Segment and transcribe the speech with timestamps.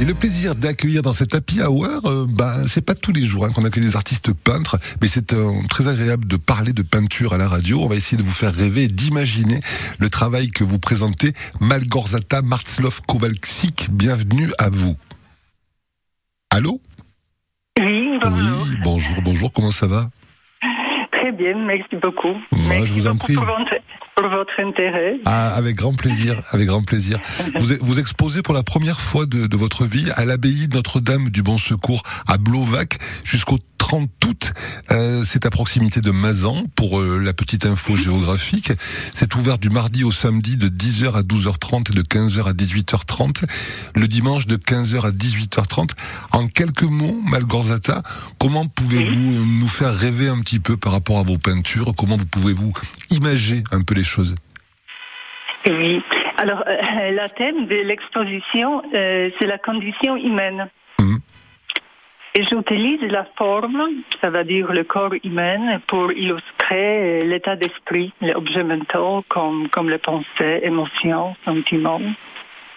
[0.00, 3.44] Et le plaisir d'accueillir dans cet happy hour, euh, ben c'est pas tous les jours
[3.44, 7.34] hein, qu'on accueille des artistes peintres, mais c'est euh, très agréable de parler de peinture
[7.34, 7.82] à la radio.
[7.82, 9.60] On va essayer de vous faire rêver et d'imaginer
[9.98, 11.34] le travail que vous présentez.
[11.60, 14.96] Malgorzata Martzlov Kowalczyk, bienvenue à vous.
[16.48, 16.80] Allô?
[17.78, 18.62] Oui, bonjour.
[18.62, 20.08] Oui, bonjour, bonjour, comment ça va?
[21.12, 22.32] Très bien, merci beaucoup.
[22.52, 23.36] Moi, merci je vous en prie.
[24.28, 25.16] Votre intérêt.
[25.24, 27.18] Ah, avec grand plaisir, avec grand plaisir.
[27.58, 31.42] Vous, vous exposez pour la première fois de, de votre vie à l'abbaye Notre-Dame du
[31.42, 33.58] Bon Secours à Blovac jusqu'au
[33.90, 34.52] 30 août.
[34.92, 38.70] Euh, c'est à proximité de Mazan pour euh, la petite info géographique.
[38.78, 43.42] C'est ouvert du mardi au samedi de 10h à 12h30 et de 15h à 18h30.
[43.96, 45.90] Le dimanche de 15h à 18h30.
[46.30, 48.02] En quelques mots, Malgorzata,
[48.38, 51.92] comment pouvez-vous nous faire rêver un petit peu par rapport à vos peintures?
[51.98, 52.72] Comment vous pouvez-vous
[53.10, 54.36] imager un peu les choses?
[55.66, 56.00] Oui.
[56.38, 60.68] Alors, euh, la thème de l'exposition, euh, c'est la condition humaine.
[62.34, 63.82] Et j'utilise la forme,
[64.22, 69.68] ça veut dire le corps humain, pour illustrer euh, l'état d'esprit, les objets mentaux comme,
[69.68, 72.00] comme les pensées, émotions, sentiments,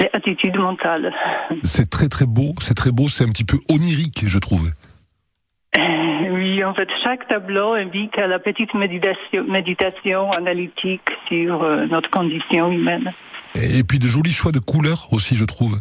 [0.00, 1.14] les attitudes mentales.
[1.62, 4.72] C'est très très beau, c'est très beau, c'est un petit peu onirique, je trouve.
[5.78, 11.86] Euh, Oui, en fait, chaque tableau invite à la petite méditation, méditation analytique sur euh,
[11.86, 13.12] notre condition humaine.
[13.54, 15.80] Et puis de jolis choix de couleurs aussi, je trouve.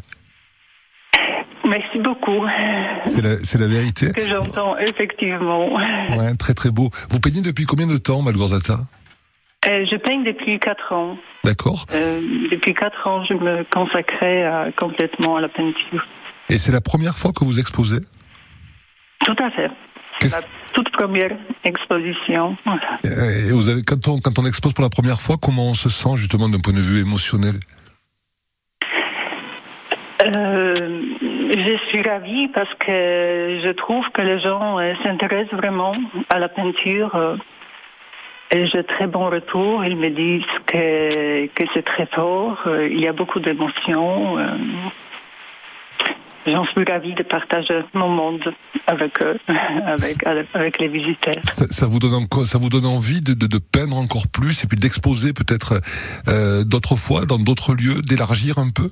[1.68, 2.44] Merci beaucoup.
[3.06, 4.12] C'est la, c'est la vérité.
[4.12, 5.74] Que j'entends effectivement.
[5.76, 6.90] Ouais, très très beau.
[7.10, 8.80] Vous peignez depuis combien de temps, Malgorzata?
[9.68, 11.18] Euh, je peigne depuis quatre ans.
[11.44, 11.86] D'accord.
[11.94, 16.06] Euh, depuis quatre ans, je me consacrais à- complètement à la peinture.
[16.50, 18.00] Et c'est la première fois que vous exposez?
[19.26, 19.70] Tout à fait.
[20.20, 20.42] Qu'est-ce- La
[20.74, 21.32] toute première
[21.64, 22.56] exposition.
[22.68, 25.74] Euh, Et vous avez, quand on, quand on expose pour la première fois, comment on
[25.74, 27.60] se sent justement d'un point de vue émotionnel?
[30.26, 31.02] Euh,
[31.52, 35.96] je suis ravie parce que je trouve que les gens euh, s'intéressent vraiment
[36.30, 37.16] à la peinture.
[37.16, 37.38] euh,
[38.52, 39.84] et j'ai très bon retour.
[39.86, 42.64] Ils me disent que, que c'est très fort.
[42.68, 44.38] il y a beaucoup d'émotions.
[46.46, 48.54] J'en suis ravie de partager mon monde
[48.86, 49.38] avec eux,
[50.54, 51.44] avec, les visiteurs.
[51.44, 55.82] ça, vous donne ça vous donne envie de, peindre encore plus et puis d'exposer peut-être
[56.66, 58.90] d'autres fois dans d'autres lieux, d'élargir un peu?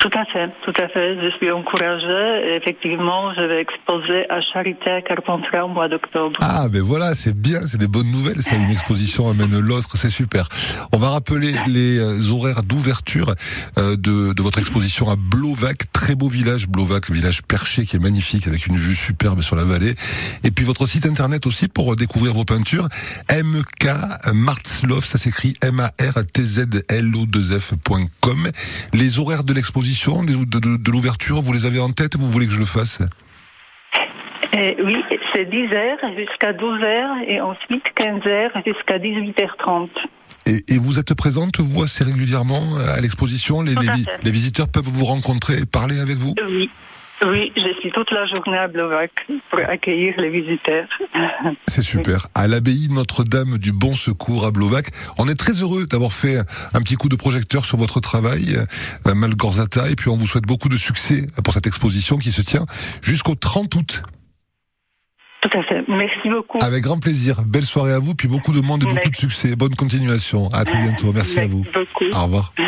[0.00, 1.18] Tout à fait, tout à fait.
[1.22, 2.56] Je suis encouragée.
[2.56, 6.40] Effectivement, je vais exposer à Charité à Carpentras au mois d'octobre.
[6.40, 8.40] Ah ben voilà, c'est bien, c'est des bonnes nouvelles.
[8.40, 10.48] Ça, une exposition amène l'autre, c'est super.
[10.92, 13.34] On va rappeler les euh, horaires d'ouverture
[13.76, 18.02] euh, de, de votre exposition à Blovac, très beau village, Blovac, village perché qui est
[18.02, 19.96] magnifique avec une vue superbe sur la vallée.
[20.44, 22.88] Et puis votre site internet aussi pour découvrir vos peintures,
[23.30, 28.48] MK Martzlov, ça s'écrit M-A-R-T-Z-L-O-2-F.com.
[28.94, 32.46] Les horaires de l'exposition, de, de, de l'ouverture, vous les avez en tête Vous voulez
[32.46, 33.00] que je le fasse
[34.56, 34.96] Et oui,
[35.32, 39.88] c'est 10h jusqu'à 12h et ensuite 15h jusqu'à 18h30.
[40.46, 42.62] Et, et vous êtes présente, vous, assez régulièrement
[42.96, 43.88] à l'exposition les, les,
[44.22, 46.34] les visiteurs peuvent vous rencontrer et parler avec vous?
[46.48, 46.70] Oui.
[47.26, 49.10] Oui, je suis toute la journée à Blovac
[49.50, 50.86] pour accueillir les visiteurs.
[51.66, 52.28] C'est super.
[52.34, 54.86] À l'abbaye Notre-Dame du Bon Secours à Blovac.
[55.18, 56.38] On est très heureux d'avoir fait
[56.72, 58.56] un petit coup de projecteur sur votre travail,
[59.06, 62.40] euh, Malgorzata, et puis on vous souhaite beaucoup de succès pour cette exposition qui se
[62.40, 62.64] tient
[63.02, 64.02] jusqu'au 30 août.
[65.42, 65.84] Tout à fait.
[65.88, 66.58] Merci beaucoup.
[66.62, 67.42] Avec grand plaisir.
[67.42, 69.56] Belle soirée à vous, puis beaucoup de monde et beaucoup de succès.
[69.56, 70.48] Bonne continuation.
[70.52, 71.12] À très bientôt.
[71.12, 71.64] Merci à vous.
[71.72, 72.04] beaucoup.
[72.12, 72.54] Au revoir.